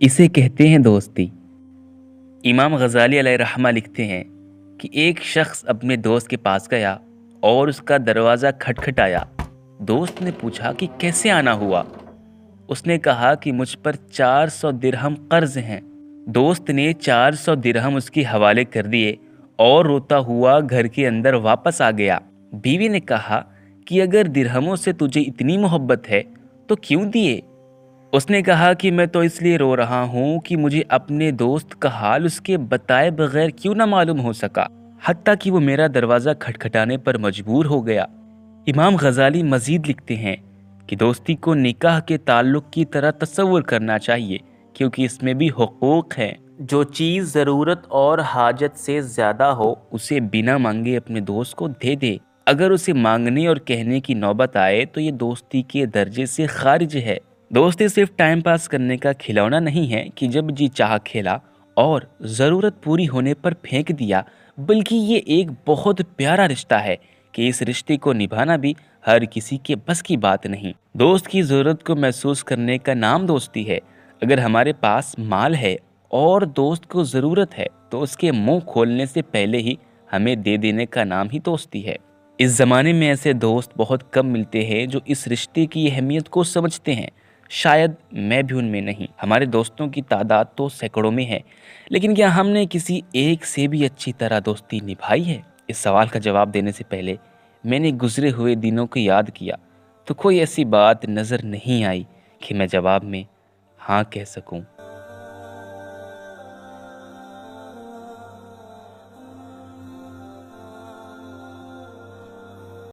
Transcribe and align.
इसे 0.00 0.28
कहते 0.28 0.68
हैं 0.68 0.82
दोस्ती। 0.82 1.22
इमाम 2.44 2.76
गज़ाली 2.76 3.20
रहमा 3.20 3.70
लिखते 3.70 4.02
हैं 4.02 4.24
कि 4.80 4.90
एक 4.94 5.18
शख्स 5.22 5.64
अपने 5.64 5.96
दोस्त 5.96 6.28
के 6.28 6.36
पास 6.36 6.68
गया 6.68 7.00
और 7.42 7.68
उसका 7.68 7.98
दरवाज़ा 7.98 8.50
खटखटाया। 8.50 9.26
दोस्त 9.82 10.22
ने 10.22 10.30
पूछा 10.30 10.72
कि 10.72 10.86
कैसे 11.00 11.30
आना 11.30 11.52
हुआ? 11.52 11.84
उसने 12.68 12.98
कहा 12.98 13.34
कि 13.34 13.52
मुझ 13.52 13.74
पर 13.74 13.94
400 13.94 14.72
दिरहम 14.72 15.14
कर्ज 15.14 15.58
हैं। 15.58 15.80
दोस्त 16.28 16.70
ने 16.70 16.92
400 16.92 17.56
दिरहम 17.56 17.96
उसके 17.96 18.22
हवाले 18.22 18.64
कर 18.64 18.86
दिए 18.86 19.18
और 19.58 19.86
रोता 19.86 20.16
हुआ 20.16 20.60
घर 20.60 20.88
के 20.88 21.04
अंदर 21.04 21.34
वापस 21.34 21.82
आ 21.82 21.90
गया। 21.90 22.20
बीवी 22.54 22.88
ने 22.88 23.00
कहा 23.00 23.44
कि 23.86 24.00
अगर 24.00 24.28
दिरहमों 24.28 24.76
से 24.76 24.92
तुझे 24.92 25.20
इतनी 25.20 25.58
मोहब्बत 25.58 26.08
है 26.08 26.24
तो 26.68 26.76
क्यों 26.76 27.10
दिए? 27.10 27.42
उसने 28.12 28.40
कहा 28.42 28.72
कि 28.74 28.90
मैं 28.90 29.06
तो 29.08 29.22
इसलिए 29.24 29.56
रो 29.56 29.74
रहा 29.74 30.00
हूँ 30.04 30.38
कि 30.38 30.56
मुझे 30.56 30.80
अपने 30.90 31.30
दोस्त 31.32 31.72
का 31.72 31.90
हाल 31.90 32.24
उसके 32.26 32.56
बताए 32.56 33.10
बगैर 33.10 33.50
क्यों 33.58 33.74
ना 33.74 33.86
मालूम 33.86 34.20
हो 34.20 34.32
सका 34.32 34.66
हती 35.02 35.36
कि 35.36 35.50
वो 35.50 35.60
मेरा 35.60 35.86
दरवाज़ा 35.88 36.32
खटखटाने 36.34 36.96
पर 36.98 37.18
मजबूर 37.18 37.66
हो 37.66 37.80
गया। 37.82 38.06
इमाम 38.66 38.96
गजाली 38.96 39.42
मजीद 39.44 39.86
लिखते 39.86 40.14
हैं 40.16 40.36
कि 40.88 40.96
दोस्ती 40.96 41.34
को 41.36 41.54
निकाह 41.54 42.00
के 42.00 42.18
ताल्लुक 42.20 42.70
की 42.74 42.84
तरह 42.86 43.10
तस्वुर 43.12 43.62
करना 43.62 43.98
चाहिए, 44.00 44.40
क्योंकि 44.74 45.04
इसमें 45.04 45.36
भी 45.38 45.48
हकूक़ 45.50 46.14
हैं। 46.14 46.36
जो 46.62 46.82
चीज़ 46.84 47.32
ज़रूरत 47.32 47.86
और 47.92 48.20
हाजत 48.22 48.76
से 48.76 49.00
ज़्यादा 49.04 49.46
हो, 49.46 49.78
उसे 49.92 50.20
बिना 50.22 50.58
मांगे 50.58 50.96
अपने 50.96 51.20
दोस्त 51.22 51.56
को 51.56 51.68
दे 51.70 51.96
दे। 51.96 52.18
अगर 52.48 52.72
उसे 52.72 52.92
मांगने 52.92 53.46
और 53.46 53.58
कहने 53.60 54.00
की 54.00 54.14
नौबत 54.16 54.56
आए 54.58 54.84
तो 54.84 55.00
ये 55.00 55.10
दोस्ती 55.14 55.62
के 55.70 55.86
दर्जे 55.88 56.26
से 56.28 56.46
खारिज 56.48 56.96
है। 56.98 57.18
दोस्ती 57.50 57.88
सिर्फ़ 57.88 58.10
टाइम 58.18 58.40
पास 58.40 58.66
करने 58.68 58.96
का 58.96 59.12
खिलौना 59.12 59.58
नहीं 59.60 59.86
है 59.88 60.02
कि 60.18 60.26
जब 60.28 60.50
जी 60.50 60.66
चाह 60.70 60.96
खेला 60.98 61.40
और 61.76 62.06
ज़रूरत 62.30 62.74
पूरी 62.84 63.04
होने 63.04 63.32
पर 63.34 63.54
फेंक 63.64 63.90
दिया, 63.92 64.22
बल्कि 64.58 64.96
ये 64.96 65.16
एक 65.30 65.50
बहुत 65.66 66.02
प्यारा 66.02 66.44
रिश्ता 66.46 66.78
है 66.78 66.96
कि 67.34 67.48
इस 67.48 67.62
रिश्ते 67.62 67.96
को 67.96 68.12
निभाना 68.12 68.56
भी 68.56 68.74
हर 69.04 69.24
किसी 69.24 69.58
के 69.58 69.76
बस 69.88 70.02
की 70.02 70.16
बात 70.16 70.46
नहीं। 70.46 70.72
दोस्त 70.96 71.26
की 71.26 71.42
ज़रूरत 71.42 71.82
को 71.82 71.96
महसूस 71.96 72.42
करने 72.42 72.78
का 72.78 72.94
नाम 72.94 73.26
दोस्ती 73.26 73.64
है। 73.64 73.80
अगर 74.22 74.40
हमारे 74.40 74.72
पास 74.72 75.14
माल 75.20 75.54
है 75.54 75.76
और 76.10 76.46
दोस्त 76.46 76.84
को 76.84 77.04
ज़रूरत 77.06 77.54
है 77.54 77.66
तो 77.92 78.00
उसके 78.00 78.30
मुँह 78.32 78.60
खोलने 78.64 79.06
से 79.06 79.22
पहले 79.24 79.58
ही 79.58 79.78
हमें 80.08 80.40
दे 80.42 80.56
देने 80.58 80.86
का 80.86 81.04
नाम 81.04 81.28
ही 81.30 81.38
दोस्ती 81.40 81.80
है। 81.80 81.96
इस 82.38 82.56
ज़माने 82.56 82.92
में 82.92 83.08
ऐसे 83.08 83.34
दोस्त 83.36 83.70
बहुत 83.76 84.10
कम 84.12 84.26
मिलते 84.26 84.62
हैं 84.64 84.86
जो 84.88 85.00
इस 85.08 85.26
रिश्ते 85.28 85.66
की 85.66 85.88
अहमियत 85.88 86.28
को 86.28 86.44
समझते 86.46 86.92
हैं। 86.92 87.10
शायद 87.50 87.96
मैं 88.14 88.46
भी 88.46 88.54
उनमें 88.54 88.80
नहीं। 88.82 89.08
हमारे 89.20 89.46
दोस्तों 89.48 89.88
की 89.88 90.02
तादाद 90.02 90.50
तो 90.58 90.68
सैकड़ों 90.68 91.10
में 91.10 91.24
है, 91.24 91.42
लेकिन 91.92 92.14
क्या 92.14 92.28
हमने 92.30 92.64
किसी 92.66 93.02
एक 93.16 93.44
से 93.44 93.66
भी 93.68 93.84
अच्छी 93.84 94.12
तरह 94.12 94.40
दोस्ती 94.40 94.80
निभाई 94.80 95.22
है? 95.22 95.42
इस 95.70 95.78
सवाल 95.78 96.08
का 96.08 96.18
जवाब 96.20 96.50
देने 96.50 96.72
से 96.72 96.84
पहले 96.84 97.18
मैंने 97.64 97.92
गुजरे 97.94 98.30
हुए 98.30 98.54
दिनों 98.56 98.86
को 98.86 99.00
याद 99.00 99.30
किया 99.30 99.58
तो 100.06 100.14
कोई 100.14 100.38
ऐसी 100.40 100.64
बात 100.66 101.06
नज़र 101.08 101.42
नहीं 101.44 101.82
आई 101.84 102.06
कि 102.40 102.54
मैं 102.54 102.66
जवाब 102.68 103.04
में 103.04 103.24
हाँ 103.80 104.04
कह 104.04 104.24
सकूँ। 104.26 104.62